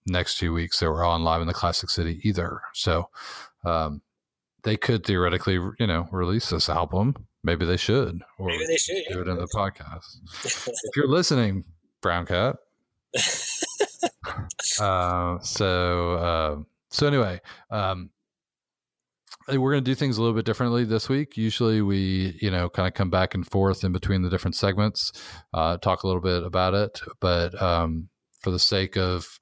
[0.10, 2.62] next two weeks that were on live in the Classic City either.
[2.74, 3.10] So
[3.66, 4.02] um,
[4.64, 7.16] they could theoretically, you know, release this album.
[7.44, 9.04] Maybe they should, or Maybe they should.
[9.10, 10.18] do it in the podcast.
[10.46, 11.64] if you're listening,
[12.02, 12.58] Brown Cat.
[14.80, 16.56] uh, so uh,
[16.90, 17.40] so anyway,
[17.72, 18.10] um,
[19.48, 21.38] we're going to do things a little bit differently this week.
[21.38, 25.12] Usually, we you know kind of come back and forth in between the different segments,
[25.54, 27.02] uh, talk a little bit about it.
[27.20, 28.10] But um,
[28.42, 29.40] for the sake of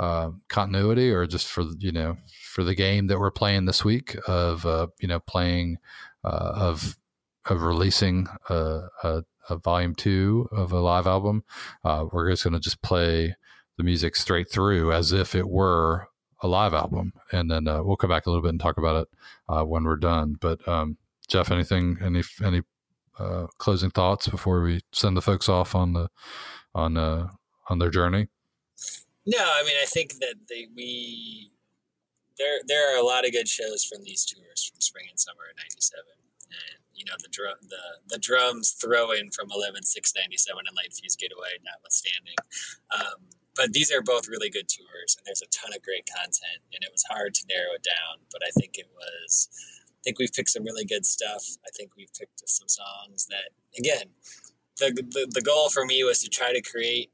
[0.00, 4.16] uh, continuity, or just for you know for the game that we're playing this week
[4.26, 5.76] of uh, you know playing
[6.24, 6.96] uh, of
[7.46, 11.44] of releasing a, a, a volume two of a live album,
[11.84, 13.34] uh, we're just going to just play
[13.76, 16.08] the music straight through as if it were
[16.42, 19.02] a live album, and then uh, we'll come back a little bit and talk about
[19.02, 19.08] it
[19.50, 20.36] uh, when we're done.
[20.40, 20.96] But um,
[21.28, 22.62] Jeff, anything, any any
[23.18, 26.08] uh, closing thoughts before we send the folks off on the
[26.74, 27.28] on uh,
[27.68, 28.28] on their journey?
[29.26, 31.52] No, I mean I think that they, we
[32.38, 35.44] there there are a lot of good shows from these tours from spring and summer
[35.50, 36.00] of '97,
[36.48, 40.76] and you know the drum the the drums throw in from 11 6 97 and
[40.76, 42.38] light fuse getaway notwithstanding.
[42.88, 46.64] Um, but these are both really good tours, and there's a ton of great content,
[46.72, 49.48] and it was hard to narrow it down, but I think it was.
[50.00, 51.44] I think we've picked some really good stuff.
[51.66, 54.08] I think we've picked some songs that, again,
[54.78, 57.10] the, the, the goal for me was to try to create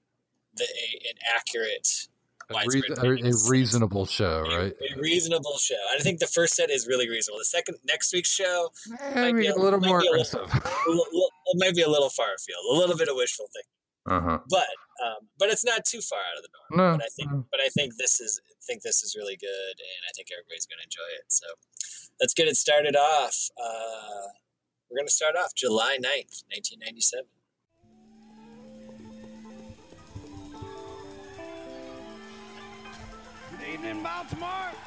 [0.56, 2.08] the, a, an accurate
[2.48, 4.72] a, a, reasonable show, right?
[4.72, 5.74] A, a, reasonable show.
[5.92, 7.38] I think the first set is really reasonable.
[7.38, 8.70] The second, next week's show
[9.16, 10.48] might be a, little more aggressive.
[10.54, 13.72] it might be a little far afield, a little bit of wishful thinking.
[14.06, 14.38] Uh-huh.
[14.48, 14.70] But
[15.04, 16.92] um, but it's not too far out of the norm.
[16.92, 17.44] No, but I think no.
[17.50, 20.78] but I think this is think this is really good, and I think everybody's going
[20.78, 21.26] to enjoy it.
[21.28, 21.46] So
[22.20, 23.50] let's get it started off.
[23.58, 24.30] Uh,
[24.90, 27.26] we're going to start off July 9th, 1997.
[27.26, 27.36] Good
[33.72, 34.85] evening, Baltimore.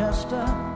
[0.00, 0.69] Really a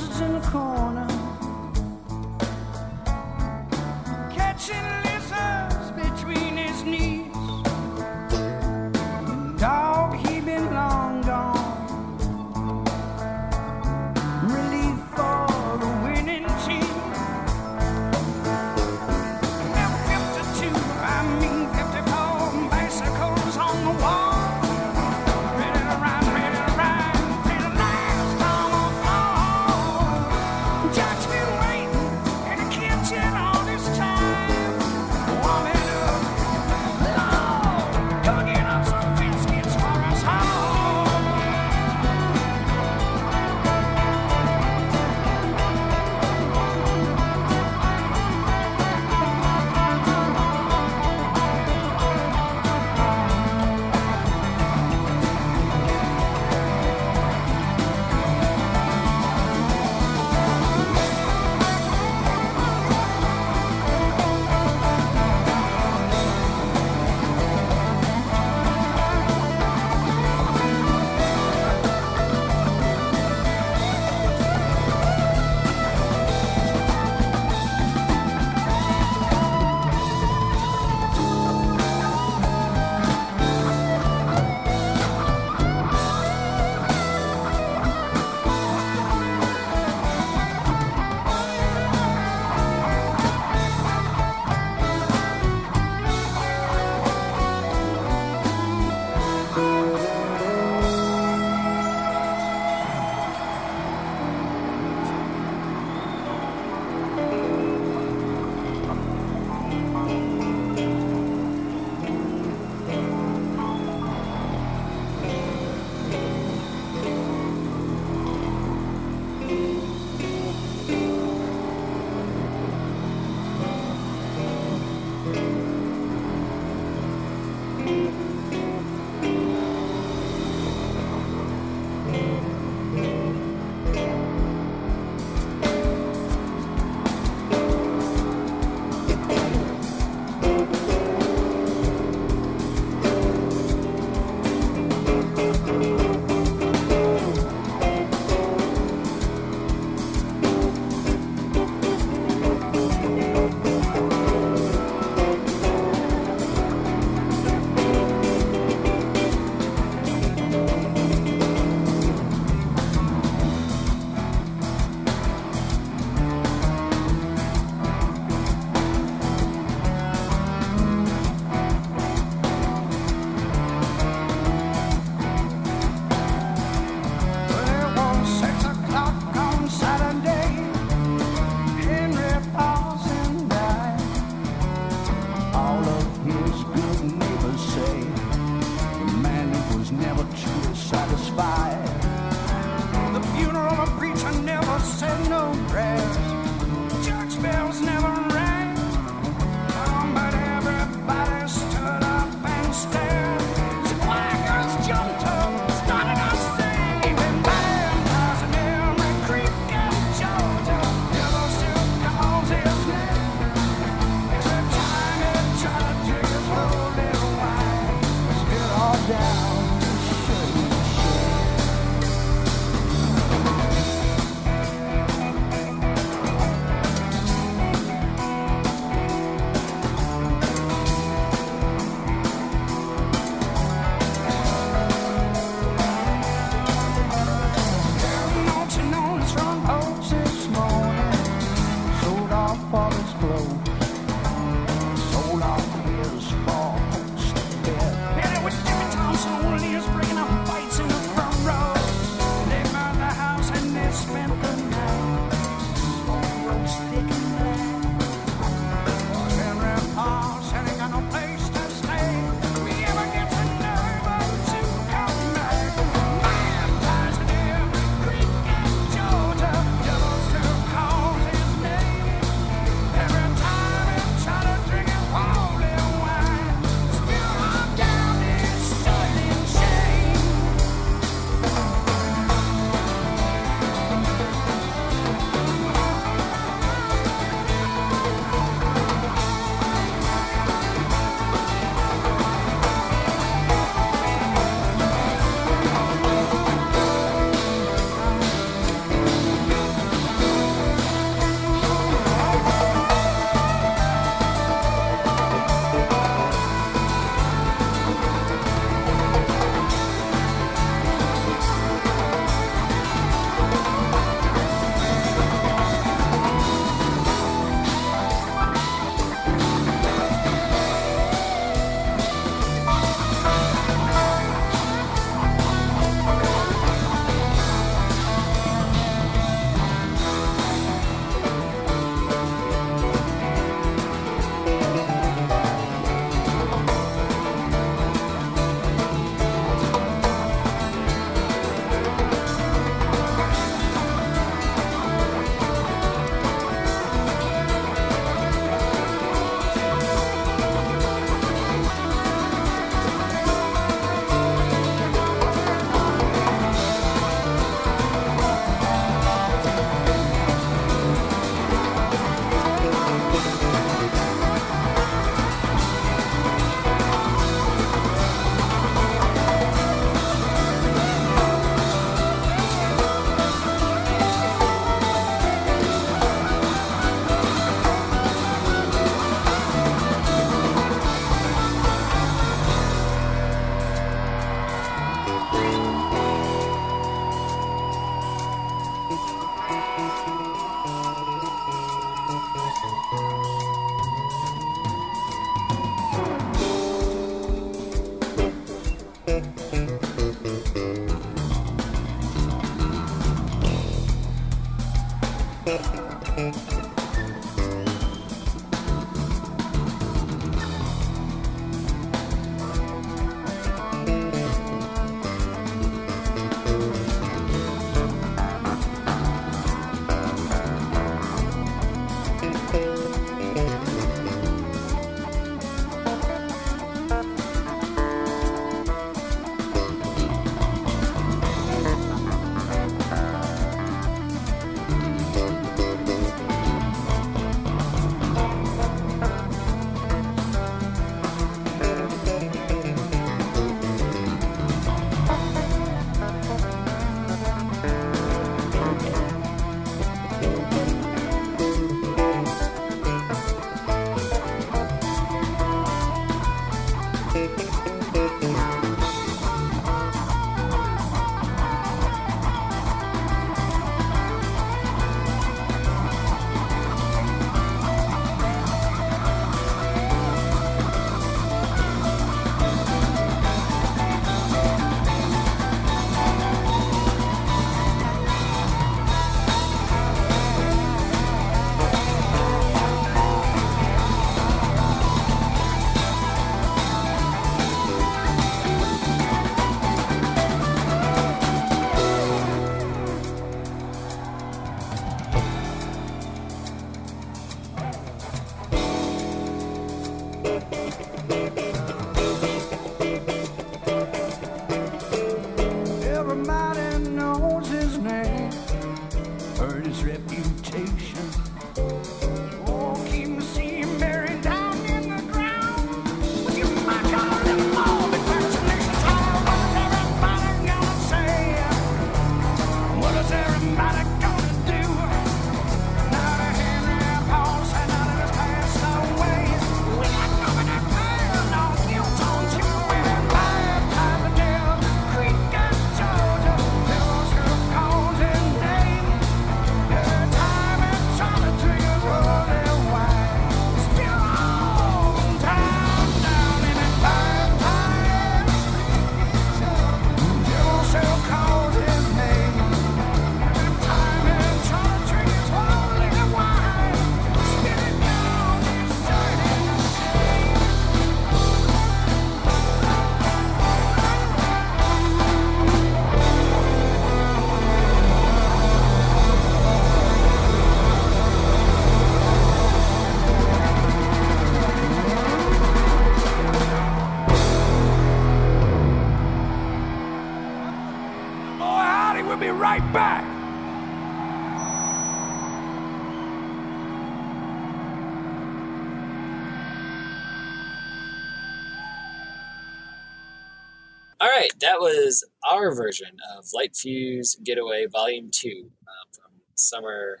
[594.52, 600.00] that was our version of Light Fuse Getaway Volume Two um, from summer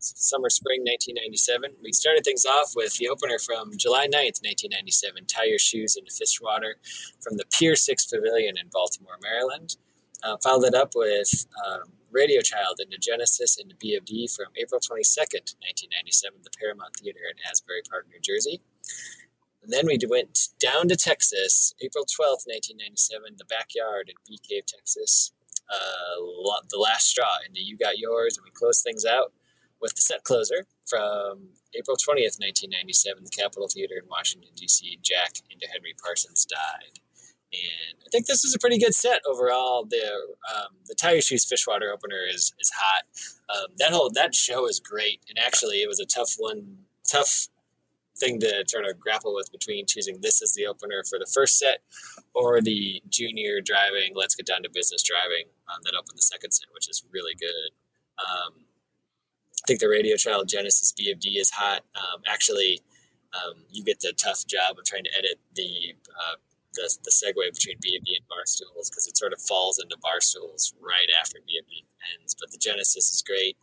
[0.00, 1.76] summer spring 1997.
[1.80, 6.10] We started things off with the opener from July 9th, 1997, "Tie Your Shoes into
[6.12, 6.76] Fishwater"
[7.20, 9.76] from the Pier Six Pavilion in Baltimore, Maryland.
[10.24, 15.54] Uh, followed it up with um, Radio Child into Genesis into BFD from April 22nd,
[15.62, 18.62] 1997, the Paramount Theater in Asbury Park, New Jersey.
[19.64, 24.66] And then we went down to Texas, April 12th, 1997, the backyard in Bee Cave,
[24.66, 25.32] Texas.
[25.64, 26.20] Uh,
[26.68, 28.36] the last straw into You Got Yours.
[28.36, 29.32] And we closed things out
[29.80, 34.98] with the set closer from April 20th, 1997, the Capitol Theater in Washington, D.C.
[35.02, 37.00] Jack into Henry Parsons died.
[37.52, 39.86] And I think this is a pretty good set overall.
[39.88, 43.04] The um, the Tie Your Shoes Fishwater opener is is hot.
[43.48, 46.78] Um, that whole that show is great, and actually it was a tough one,
[47.08, 47.46] tough
[48.24, 51.58] thing to sort of grapple with between choosing this as the opener for the first
[51.58, 51.78] set
[52.34, 56.50] or the junior driving let's get down to business driving um, that opened the second
[56.50, 57.70] set which is really good
[58.18, 58.52] um,
[59.62, 62.80] i think the radio child genesis bfd is hot um, actually
[63.34, 66.36] um, you get the tough job of trying to edit the uh,
[66.74, 71.08] the, the segue between BFD and Barstools because it sort of falls into Barstools right
[71.20, 71.86] after BFD
[72.18, 72.34] ends.
[72.38, 73.56] But the Genesis is great.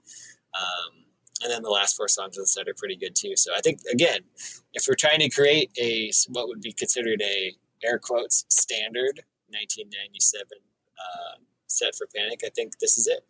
[0.56, 1.11] Um,
[1.44, 3.36] and then the last four songs of the set are pretty good too.
[3.36, 4.22] So I think again,
[4.74, 7.54] if we're trying to create a what would be considered a
[7.84, 10.46] air quotes standard 1997
[10.98, 13.26] uh, set for Panic, I think this is it.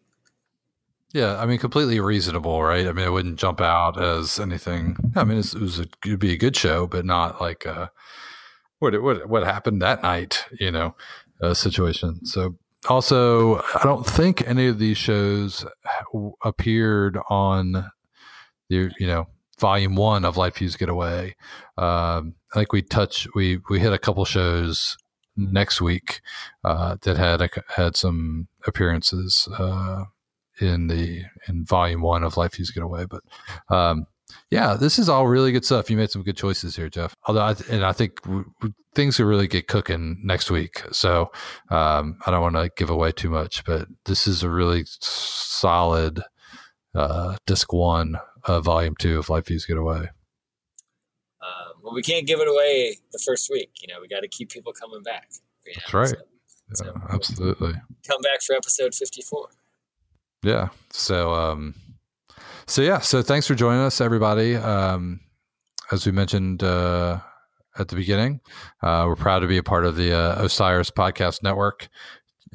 [1.13, 2.88] Yeah, I mean, completely reasonable, right?
[2.88, 4.95] I mean, it wouldn't jump out as anything.
[5.15, 7.88] I mean, it was a, it'd be a good show, but not like uh,
[8.79, 10.95] what what what happened that night, you know,
[11.41, 12.25] uh, situation.
[12.25, 12.55] So,
[12.88, 15.65] also, I don't think any of these shows
[16.43, 17.91] appeared on
[18.72, 19.27] you you know
[19.60, 21.35] volume one of Light Fuse Getaway.
[21.77, 24.98] Um, I think we touch we we hit a couple shows
[25.38, 26.22] next week
[26.64, 30.06] uh, that had a, had some appearances uh,
[30.60, 33.06] in the in volume one of Light Fuse Getaway.
[33.06, 33.22] But
[33.69, 34.07] um,
[34.49, 35.89] yeah, this is all really good stuff.
[35.89, 37.15] You made some good choices here, Jeff.
[37.26, 38.45] Although, I, and I think w-
[38.95, 40.84] things will really get cooking next week.
[40.91, 41.31] So
[41.69, 46.23] um, I don't want to give away too much, but this is a really solid
[46.95, 50.09] uh, disc one of volume two of Light Fuse Getaway.
[51.41, 53.72] Um, well, we can't give it away the first week.
[53.81, 55.30] You know, we got to keep people coming back.
[55.65, 56.07] you That's right.
[56.09, 56.15] so-
[56.73, 57.73] so Yeah, absolutely.
[58.07, 59.49] Come back for episode 54.
[60.43, 60.69] Yeah.
[60.91, 61.76] So, um,
[62.65, 62.99] so yeah.
[62.99, 64.55] So thanks for joining us, everybody.
[64.55, 65.19] Um,
[65.91, 67.19] as we mentioned uh,
[67.77, 68.39] at the beginning,
[68.81, 71.89] uh, we're proud to be a part of the uh, Osiris Podcast Network.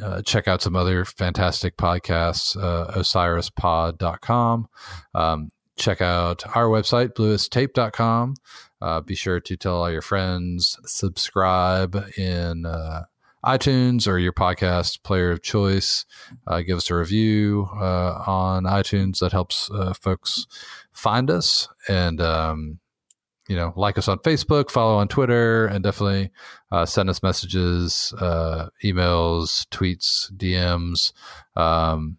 [0.02, 4.68] Uh, check out some other fantastic podcasts, uh, osirispod.com.
[5.14, 8.34] Um, check out our website, bluestape.com.
[8.80, 13.04] Uh, be sure to tell all your friends, subscribe in uh,
[13.44, 16.04] iTunes or your podcast player of choice
[16.46, 19.20] uh, give us a review uh, on iTunes.
[19.20, 20.46] That helps uh, folks
[20.92, 22.80] find us, and um,
[23.48, 26.30] you know, like us on Facebook, follow on Twitter, and definitely
[26.72, 31.12] uh, send us messages, emails, tweets, DMs,
[31.54, 32.18] um,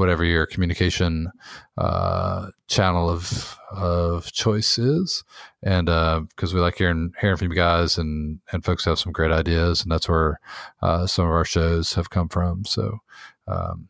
[0.00, 1.30] whatever your communication
[1.78, 5.22] uh, channel of of choice is.
[5.62, 9.30] And because we like hearing hearing from you guys, and and folks have some great
[9.30, 10.40] ideas, and that's where
[10.82, 12.64] uh, some of our shows have come from.
[12.64, 12.98] So
[13.46, 13.88] um,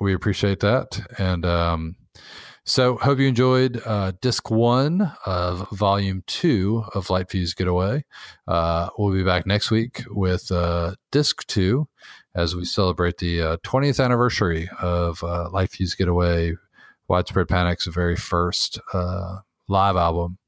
[0.00, 1.00] we appreciate that.
[1.18, 1.96] And um,
[2.64, 8.04] so, hope you enjoyed uh, disc one of volume two of Light Fuse Getaway.
[8.46, 11.88] Uh, we'll be back next week with uh, disc two
[12.34, 16.54] as we celebrate the uh, 20th anniversary of uh, Light Fuse Getaway,
[17.08, 19.38] Widespread Panic's very first uh,
[19.68, 20.38] live album.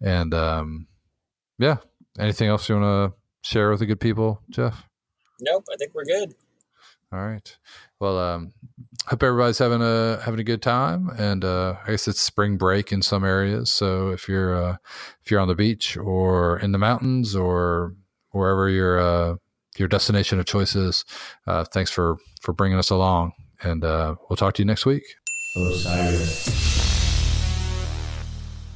[0.00, 0.86] And um,
[1.58, 1.76] yeah,
[2.18, 4.84] anything else you want to share with the good people, Jeff?
[5.40, 6.34] Nope, I think we're good.
[7.12, 7.56] All right.
[8.00, 8.52] Well, um,
[9.06, 12.90] hope everybody's having a having a good time, and uh, I guess it's spring break
[12.90, 13.70] in some areas.
[13.70, 14.76] So if you're uh,
[15.24, 17.94] if you're on the beach or in the mountains or
[18.32, 19.36] wherever your uh,
[19.78, 21.04] your destination of choices.
[21.46, 23.32] uh, thanks for for bringing us along,
[23.62, 25.04] and uh, we'll talk to you next week.
[25.56, 26.44] Osiris.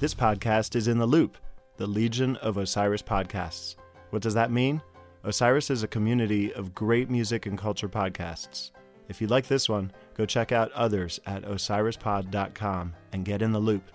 [0.01, 1.37] This podcast is in the loop,
[1.77, 3.77] the Legion of Osiris podcasts.
[4.11, 4.81] What does that mean?
[5.25, 8.71] Osiris is a community of great music and culture podcasts.
[9.11, 13.59] If you like this one, go check out others at osirispod.com and get in the
[13.59, 13.91] loop.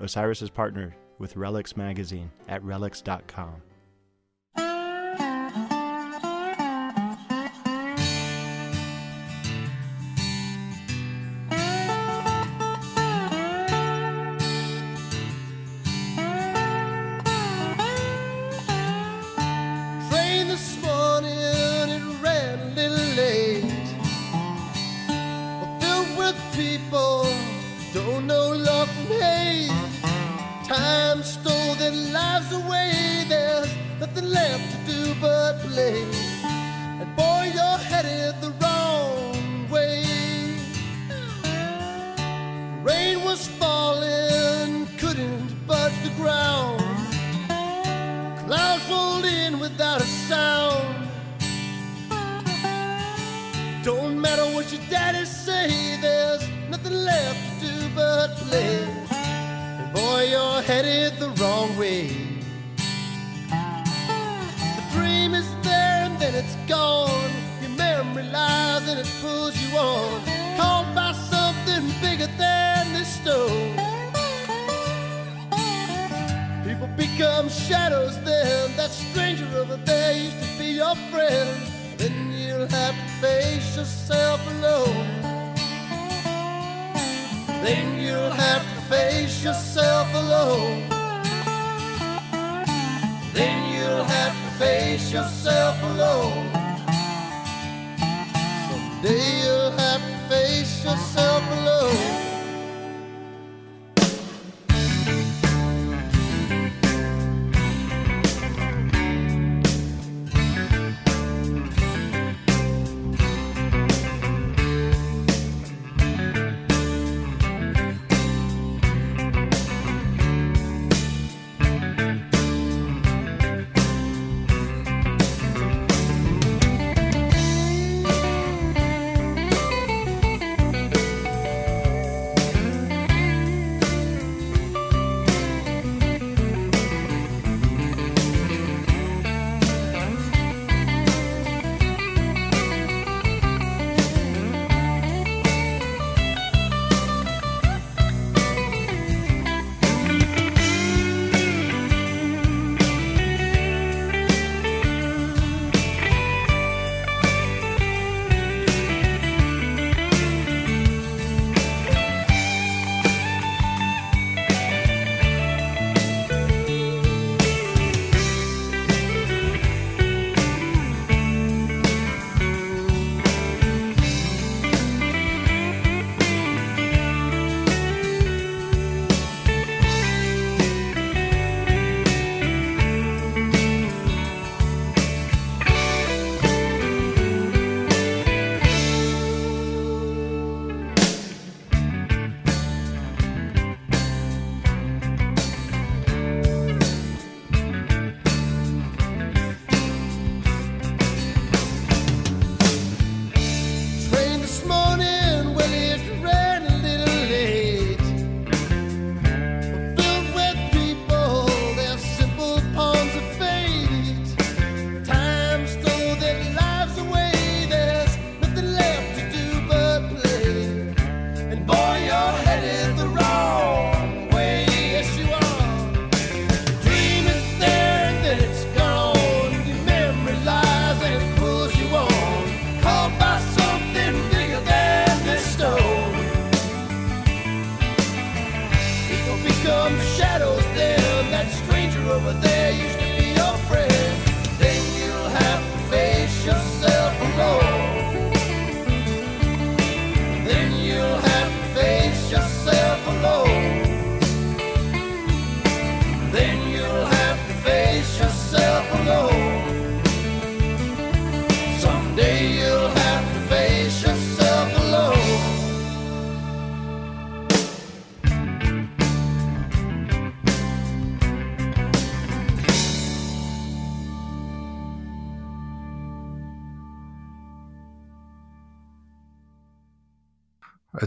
[0.00, 3.60] Osiris is partnered with Relix Magazine at relix.com.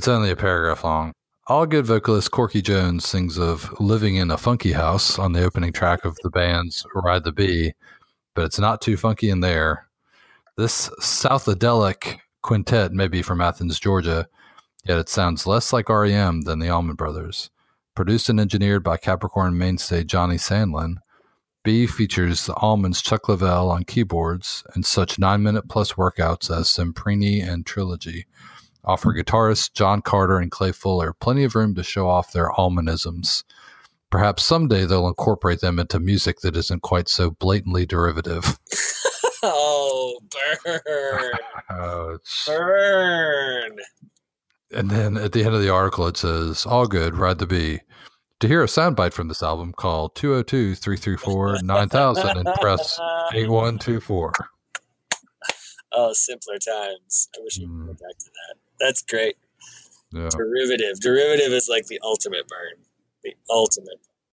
[0.07, 1.11] It's only a paragraph long.
[1.49, 6.05] Allgood vocalist Corky Jones sings of living in a funky house on the opening track
[6.05, 7.73] of the band's Ride the Bee,
[8.34, 9.89] but it's not too funky in there.
[10.55, 14.29] This Southadelic quintet may be from Athens, Georgia,
[14.85, 17.49] yet it sounds less like REM than the Allman Brothers.
[17.93, 20.99] Produced and engineered by Capricorn mainstay Johnny Sandlin,
[21.65, 26.67] B features the Allman's Chuck Leavell on keyboards and such nine minute plus workouts as
[26.67, 28.25] Semprini and Trilogy
[28.88, 33.43] offer guitarists John Carter and Clay Fuller plenty of room to show off their Allmanisms.
[34.09, 38.57] Perhaps someday they'll incorporate them into music that isn't quite so blatantly derivative.
[39.43, 40.19] Oh,
[40.64, 41.31] burn.
[41.69, 43.77] Oh, burn.
[44.73, 47.81] and then at the end of the article, it says, Allgood, ride the bee.
[48.39, 52.99] To hear a soundbite from this album, call 202 334 9000 and press
[53.34, 54.34] 8124.
[55.93, 57.30] Oh, simpler times.
[57.38, 57.99] I wish we could go Mm.
[57.99, 58.57] back to that.
[58.80, 59.38] That's great.
[60.12, 60.30] Yeah.
[60.30, 60.99] Derivative.
[60.99, 62.84] Derivative is like the ultimate burn.
[63.24, 63.99] The ultimate